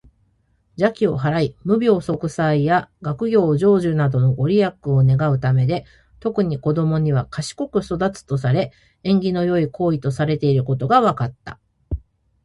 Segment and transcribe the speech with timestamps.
[0.77, 5.85] 邪気を払い、無病息災や学業成就などのご利益を願うためで、
[6.19, 8.71] 特に子どもには「賢く育つ」とされ、
[9.03, 11.59] 縁起の良い行為とされていることが分かった。